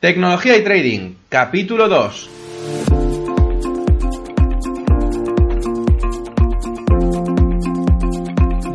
[0.00, 2.30] Tecnología y Trading, capítulo 2.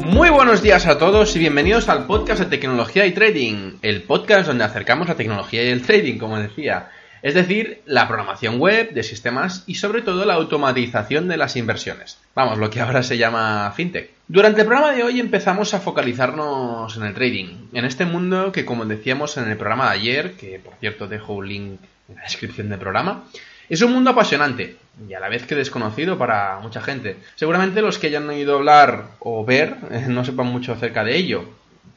[0.06, 4.46] Muy buenos días a todos y bienvenidos al podcast de Tecnología y Trading, el podcast
[4.46, 6.92] donde acercamos la tecnología y el trading, como decía,
[7.26, 12.20] es decir, la programación web de sistemas y sobre todo la automatización de las inversiones.
[12.36, 14.12] Vamos, lo que ahora se llama fintech.
[14.28, 18.64] Durante el programa de hoy empezamos a focalizarnos en el trading, en este mundo que
[18.64, 22.22] como decíamos en el programa de ayer, que por cierto dejo un link en la
[22.22, 23.24] descripción del programa,
[23.70, 24.78] es un mundo apasionante
[25.10, 27.18] y a la vez que desconocido para mucha gente.
[27.34, 31.46] Seguramente los que hayan oído hablar o ver eh, no sepan mucho acerca de ello,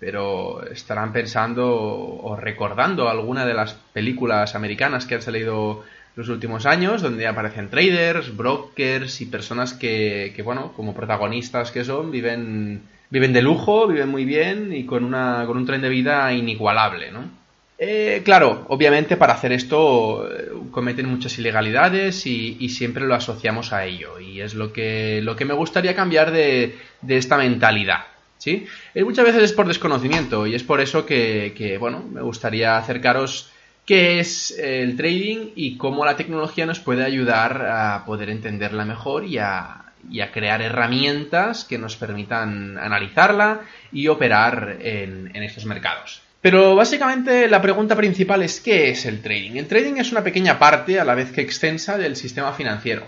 [0.00, 5.84] pero estarán pensando o recordando alguna de las películas americanas que han salido
[6.18, 11.84] los últimos años, donde aparecen traders, brokers y personas que, que, bueno, como protagonistas que
[11.84, 15.88] son, viven, viven de lujo, viven muy bien y con, una, con un tren de
[15.88, 17.38] vida inigualable, ¿no?
[17.80, 23.72] Eh, claro, obviamente para hacer esto eh, cometen muchas ilegalidades y, y, siempre lo asociamos
[23.72, 24.18] a ello.
[24.18, 28.00] Y es lo que, lo que me gustaría cambiar de, de esta mentalidad.
[28.38, 28.66] ¿Sí?
[28.94, 32.76] Eh, muchas veces es por desconocimiento y es por eso que, que, bueno, me gustaría
[32.76, 33.50] acercaros
[33.84, 39.24] qué es el trading y cómo la tecnología nos puede ayudar a poder entenderla mejor
[39.24, 43.60] y a, y a crear herramientas que nos permitan analizarla
[43.92, 46.22] y operar en, en estos mercados.
[46.40, 49.56] Pero básicamente la pregunta principal es ¿qué es el trading?
[49.56, 53.06] El trading es una pequeña parte, a la vez que extensa, del sistema financiero.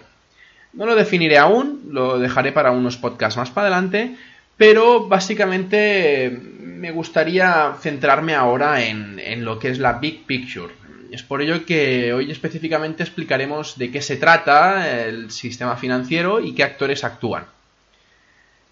[0.72, 4.16] No lo definiré aún, lo dejaré para unos podcasts más para adelante,
[4.60, 6.28] pero básicamente
[6.60, 10.74] me gustaría centrarme ahora en, en, lo que es la Big Picture.
[11.10, 16.52] Es por ello que hoy específicamente explicaremos de qué se trata el sistema financiero y
[16.52, 17.46] qué actores actúan.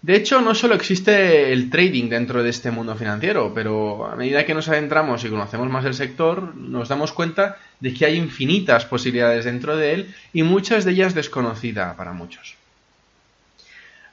[0.03, 4.45] De hecho, no solo existe el trading dentro de este mundo financiero, pero a medida
[4.45, 8.85] que nos adentramos y conocemos más el sector, nos damos cuenta de que hay infinitas
[8.85, 12.58] posibilidades dentro de él y muchas de ellas desconocidas para muchos.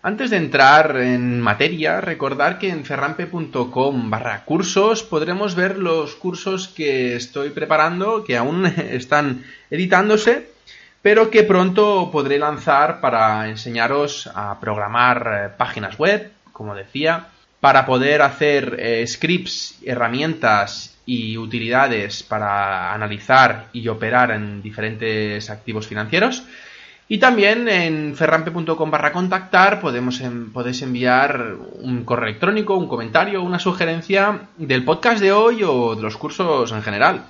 [0.07, 6.69] Antes de entrar en materia, recordar que en ferrampe.com barra cursos podremos ver los cursos
[6.69, 10.49] que estoy preparando, que aún están editándose,
[11.03, 17.27] pero que pronto podré lanzar para enseñaros a programar páginas web, como decía,
[17.59, 25.89] para poder hacer eh, scripts, herramientas y utilidades para analizar y operar en diferentes activos
[25.89, 26.45] financieros
[27.09, 30.21] y también en ferrampe.com barra contactar podemos
[30.53, 36.03] podéis enviar un correo electrónico, un comentario, una sugerencia del podcast de hoy o de
[36.03, 37.27] los cursos en general.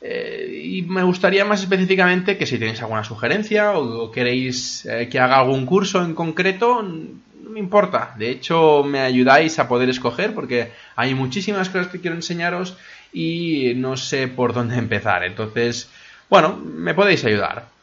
[0.00, 5.08] Eh, y me gustaría más específicamente que si tenéis alguna sugerencia o, o queréis eh,
[5.10, 8.14] que haga algún curso en concreto, no me importa.
[8.16, 12.76] De hecho, me ayudáis a poder escoger porque hay muchísimas cosas que quiero enseñaros
[13.12, 15.24] y no sé por dónde empezar.
[15.24, 15.90] Entonces,
[16.30, 17.77] bueno, me podéis ayudar.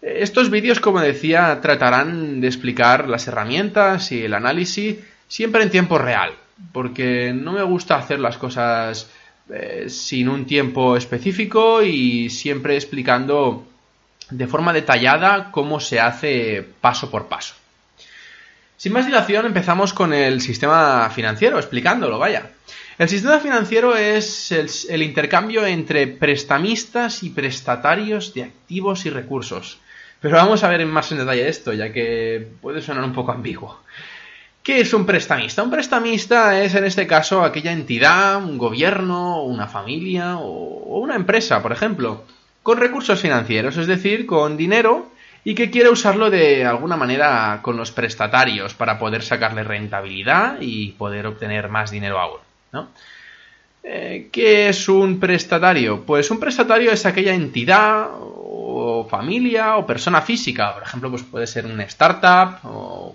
[0.00, 5.98] Estos vídeos, como decía, tratarán de explicar las herramientas y el análisis siempre en tiempo
[5.98, 6.32] real,
[6.72, 9.10] porque no me gusta hacer las cosas
[9.50, 13.66] eh, sin un tiempo específico y siempre explicando
[14.30, 17.54] de forma detallada cómo se hace paso por paso.
[18.76, 22.50] Sin más dilación, empezamos con el sistema financiero, explicándolo, vaya.
[22.98, 29.80] El sistema financiero es el, el intercambio entre prestamistas y prestatarios de activos y recursos.
[30.20, 33.80] Pero vamos a ver más en detalle esto, ya que puede sonar un poco ambiguo.
[34.62, 35.62] ¿Qué es un prestamista?
[35.62, 41.62] Un prestamista es en este caso aquella entidad, un gobierno, una familia o una empresa,
[41.62, 42.24] por ejemplo,
[42.62, 45.10] con recursos financieros, es decir, con dinero
[45.44, 50.90] y que quiere usarlo de alguna manera con los prestatarios para poder sacarle rentabilidad y
[50.92, 52.40] poder obtener más dinero aún.
[53.82, 56.04] Eh, ¿Qué es un prestatario?
[56.04, 58.10] Pues un prestatario es aquella entidad
[59.08, 60.74] familia o persona física.
[60.74, 63.14] Por ejemplo, pues puede ser una startup o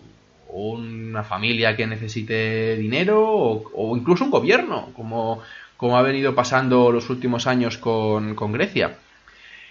[0.53, 5.41] una familia que necesite dinero o, o incluso un gobierno, como,
[5.77, 8.97] como, ha venido pasando los últimos años con, con, Grecia,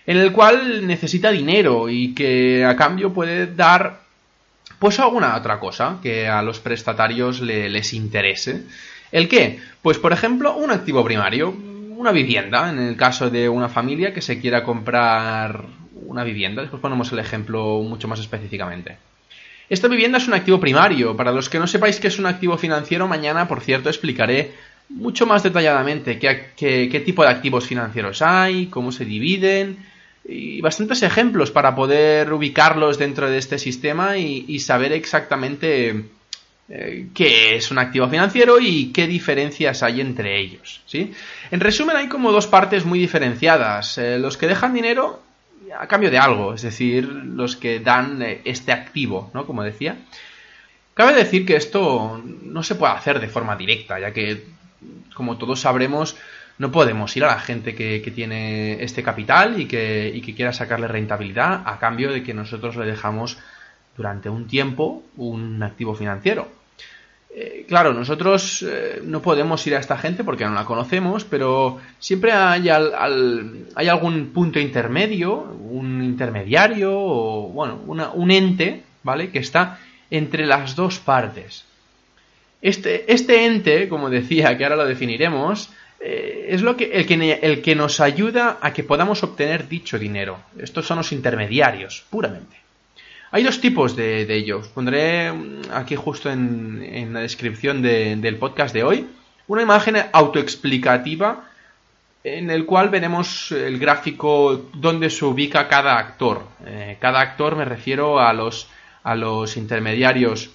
[0.06, 4.00] en el cual necesita dinero y que a cambio puede dar
[4.78, 8.64] pues alguna otra cosa que a los prestatarios le, les interese.
[9.12, 9.60] ¿El qué?
[9.82, 11.54] Pues por ejemplo un activo primario
[12.02, 15.66] una vivienda, en el caso de una familia que se quiera comprar
[16.06, 16.62] una vivienda.
[16.62, 18.96] Después ponemos el ejemplo mucho más específicamente.
[19.68, 21.16] Esta vivienda es un activo primario.
[21.16, 24.52] Para los que no sepáis qué es un activo financiero, mañana, por cierto, explicaré
[24.90, 29.78] mucho más detalladamente qué, tipo de activos financieros hay, cómo se dividen
[30.24, 36.04] y bastantes ejemplos para poder ubicarlos dentro de este sistema y, saber exactamente
[36.68, 40.82] eh, qué es un activo financiero y qué diferencias hay entre ellos.
[40.86, 41.12] ¿sí?
[41.50, 43.98] En resumen, hay como dos partes muy diferenciadas.
[43.98, 45.20] Eh, los que dejan dinero
[45.78, 49.46] a cambio de algo, es decir, los que dan eh, este activo, ¿no?
[49.46, 49.96] Como decía.
[50.94, 54.44] Cabe decir que esto no se puede hacer de forma directa, ya que,
[55.14, 56.16] como todos sabremos,
[56.58, 60.52] no podemos ir a la gente que, tiene este capital y que, y que quiera
[60.52, 63.38] sacarle rentabilidad a cambio de que nosotros le dejamos
[63.96, 66.61] durante un tiempo un activo financiero.
[67.34, 71.80] Eh, claro, nosotros eh, no podemos ir a esta gente porque no la conocemos, pero
[71.98, 77.80] siempre hay, hay algún punto intermedio, un intermediario o, bueno,
[78.14, 79.30] un ente, ¿vale?
[79.30, 79.78] Que está
[80.10, 81.64] entre las dos partes.
[82.60, 85.70] Este, este ente, como decía, que ahora lo definiremos,
[86.00, 89.98] eh, es lo que, el, que, el que nos ayuda a que podamos obtener dicho
[89.98, 90.38] dinero.
[90.58, 92.61] Estos son los intermediarios, puramente.
[93.34, 94.68] Hay dos tipos de, ellos.
[94.68, 99.06] Pondré mm, aquí justo en, la descripción del podcast de hoy
[99.48, 101.48] una imagen autoexplicativa
[102.24, 106.44] en el cual veremos el gráfico donde se ubica cada actor.
[106.66, 108.68] Eh, cada actor me refiero a los,
[109.02, 110.50] a los intermediarios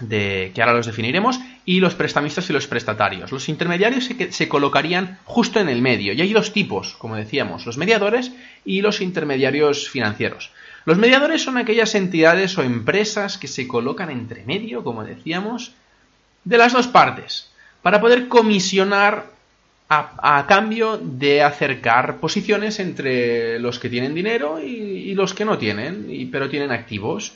[0.00, 3.32] de, que ahora los definiremos y los prestamistas y los prestatarios.
[3.32, 7.76] Los intermediarios se, colocarían justo en el medio y hay dos tipos, como decíamos, los
[7.76, 8.32] mediadores
[8.64, 10.50] y los intermediarios financieros.
[10.86, 15.72] Los mediadores son aquellas entidades o empresas que se colocan entre medio, como decíamos,
[16.44, 17.50] de las dos partes,
[17.82, 19.26] para poder comisionar
[19.92, 26.28] a, cambio de acercar posiciones entre los que tienen dinero y, los que no tienen,
[26.30, 27.34] pero tienen activos.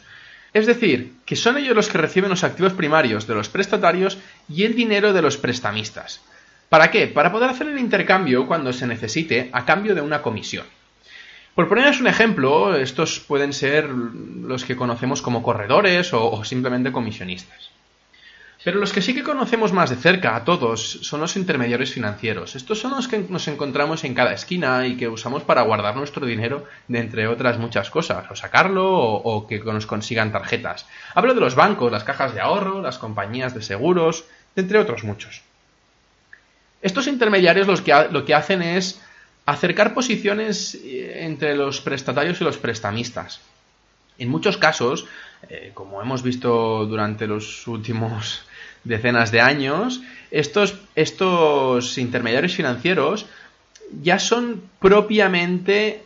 [0.55, 4.19] Es decir, que son ellos los que reciben los activos primarios de los prestatarios
[4.49, 6.23] y el dinero de los prestamistas.
[6.69, 7.09] ¿Para qué?
[7.09, 10.65] Para poder hacer el intercambio cuando se necesite a cambio de una comisión.
[11.57, 17.71] Por poneros un ejemplo, estos pueden ser los que conocemos como corredores o, simplemente comisionistas.
[18.65, 22.57] Pero los que sí que conocemos más de cerca a todos son los intermediarios financieros.
[22.57, 26.25] Estos son los que nos encontramos en cada esquina y que usamos para guardar nuestro
[26.25, 30.87] dinero de entre otras muchas cosas, o sacarlo o, que nos consigan tarjetas.
[31.15, 34.25] Hablo de los bancos, las cajas de ahorro, las compañías de seguros,
[34.57, 35.43] entre otros muchos.
[36.81, 39.01] Estos intermediarios lo que hacen es
[39.47, 43.41] Acercar posiciones eh, entre los prestatarios y los prestamistas.
[44.19, 45.07] En muchos casos,
[45.49, 48.45] eh, como hemos visto durante los últimos
[48.85, 53.27] decenas de años, estos, estos intermediarios financieros
[54.03, 56.03] ya son propiamente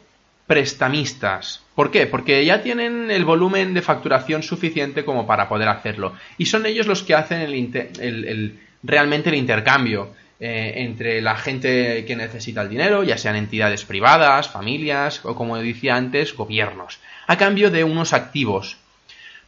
[0.47, 1.63] prestamistas.
[1.75, 2.07] ¿Por qué?
[2.07, 6.15] Porque ya tienen el volumen de facturación suficiente como para poder hacerlo.
[6.39, 10.11] Y son ellos los que hacen el, realmente el intercambio.
[10.41, 15.57] Eh, entre la gente que necesita el dinero, ya sean entidades privadas, familias o, como
[15.57, 18.77] decía antes, gobiernos, a cambio de unos activos.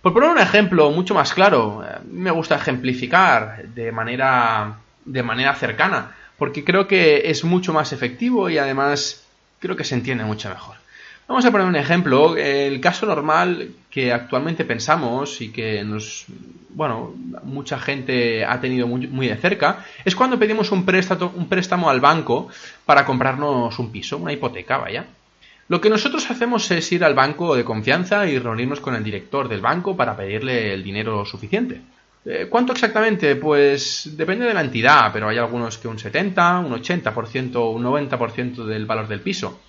[0.02, 5.54] Por poner un ejemplo mucho más claro, eh, me gusta ejemplificar de manera, de manera
[5.54, 9.25] cercana, porque creo que es mucho más efectivo y además
[9.60, 10.76] creo que se entiende mucho mejor.
[11.28, 12.36] Vamos a poner un ejemplo.
[12.36, 16.26] El caso normal que actualmente pensamos y que nos,
[16.74, 21.91] bueno, mucha gente ha tenido muy, de cerca, es cuando pedimos un préstamo, un préstamo
[21.91, 22.48] al banco
[22.84, 25.06] para comprarnos un piso, una hipoteca, vaya.
[25.69, 29.48] Lo que nosotros hacemos es ir al banco de confianza y reunirnos con el director
[29.48, 31.81] del banco para pedirle el dinero suficiente.
[32.24, 33.36] Eh, ¿Cuánto exactamente?
[33.36, 38.65] Pues depende de la entidad, pero hay algunos que un 70, un 80%, un 90%
[38.65, 39.60] del valor del piso.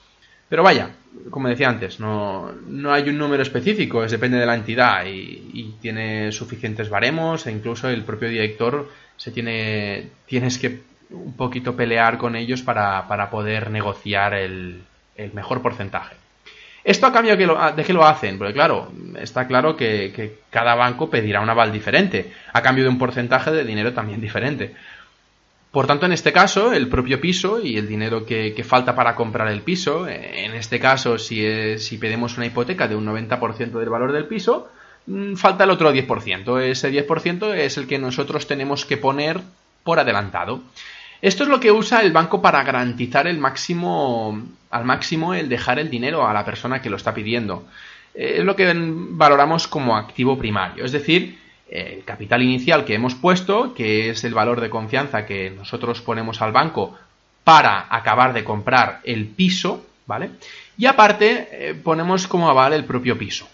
[0.51, 0.89] Pero vaya,
[1.29, 5.75] como decía antes, no, no hay un número específico, es depende de la entidad y,
[5.79, 10.81] tiene suficientes baremos e incluso el propio director se tiene, tienes que
[11.12, 14.81] un poquito pelear con ellos para, poder negociar el,
[15.34, 16.17] mejor porcentaje.
[16.84, 18.38] ¿Esto a cambio de qué lo hacen?
[18.38, 18.91] Porque claro,
[19.22, 23.51] está claro que, que, cada banco pedirá un aval diferente, a cambio de un porcentaje
[23.51, 24.75] de dinero también diferente.
[25.72, 29.48] Por tanto, en este caso, el propio piso y el dinero que, falta para comprar
[29.48, 34.12] el piso, en este caso, si, si pedimos una hipoteca de un 90% del valor
[34.12, 34.70] del piso,
[35.08, 36.60] mm, falta el otro 10%.
[36.60, 39.40] Ese 10% es el que nosotros tenemos que poner
[39.84, 40.62] por adelantado.
[41.22, 45.80] Esto es lo que usa el banco para garantizar el máximo, al máximo el dejar
[45.80, 47.66] el dinero a la persona que lo está pidiendo.
[48.13, 50.84] Es lo que valoramos como activo primario.
[50.84, 51.40] Es decir,
[51.72, 56.42] el capital inicial que hemos puesto, que es el valor de confianza que nosotros ponemos
[56.42, 56.98] al banco
[57.44, 60.32] para acabar de comprar el piso, ¿vale?
[60.78, 63.48] Y aparte eh, ponemos como aval el propio piso.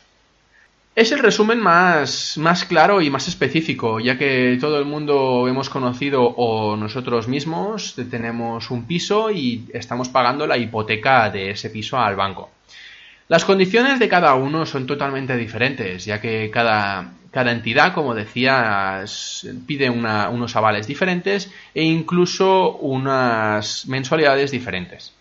[0.96, 5.70] Es el resumen más, más claro y más específico, ya que todo el mundo hemos
[5.70, 12.00] conocido o nosotros mismos tenemos un piso y estamos pagando la hipoteca de ese piso
[12.00, 12.50] al banco.
[13.28, 19.06] Las condiciones de cada uno son totalmente diferentes, ya que cada, cada entidad, como decía,
[19.68, 25.14] pide unos avales diferentes e incluso unas mensualidades diferentes.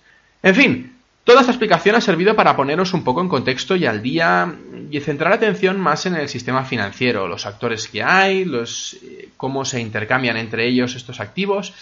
[0.42, 0.92] En fin,
[1.24, 4.54] Toda esta explicación ha servido para poneros un poco en contexto y al día
[4.92, 9.80] y centrar atención más en el sistema financiero, los actores que hay, eh, cómo se
[9.80, 11.74] intercambian entre ellos estos activos.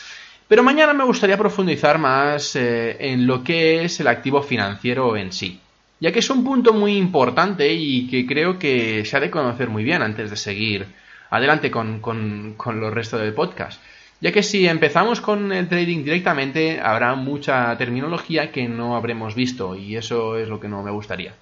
[0.48, 5.30] Pero mañana me gustaría profundizar más eh, en lo que es el activo financiero en
[5.30, 5.60] sí,
[6.04, 9.70] ya que es un punto muy importante y que creo que se ha de conocer
[9.70, 10.84] muy bien antes de seguir
[11.30, 13.80] adelante con, con, con lo resto del podcast.
[14.20, 19.76] Ya que si empezamos con el trading directamente habrá mucha terminología que no habremos visto
[19.76, 21.32] y eso es lo que no me gustaría.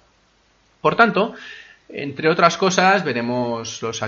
[0.79, 1.33] Por tanto,
[1.89, 4.01] entre otras cosas, veremos los,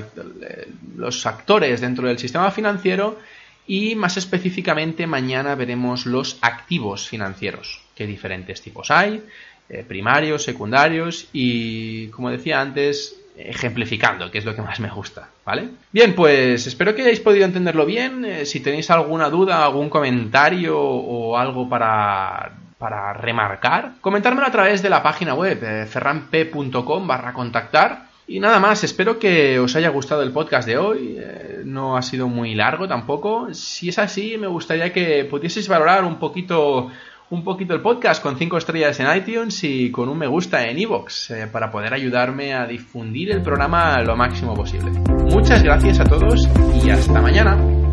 [0.96, 3.20] los actores dentro del sistema financiero
[3.68, 9.22] y más específicamente mañana veremos los activos financieros, qué diferentes tipos hay,
[9.70, 15.30] eh, primarios, secundarios y, como decía antes, ejemplificando, que es lo que más me gusta,
[15.46, 15.70] ¿vale?
[15.92, 18.26] Bien, pues espero que hayáis podido entenderlo bien.
[18.26, 24.82] Eh, si tenéis alguna duda, algún comentario o algo para, para remarcar, comentármelo a través
[24.82, 28.06] de la página web eh, ferranp.com barra contactar.
[28.28, 31.16] Y nada más, espero que os haya gustado el podcast de hoy.
[31.20, 33.54] Eh, no ha sido muy largo tampoco.
[33.54, 36.90] Si es así, me gustaría que pudieseis valorar un poquito
[37.30, 40.78] un poquito el podcast con 5 estrellas en iTunes y con un me gusta en
[40.80, 44.92] iVoox eh, para poder ayudarme a difundir el programa lo máximo posible.
[45.32, 46.48] Muchas gracias a todos
[46.84, 47.85] y hasta mañana.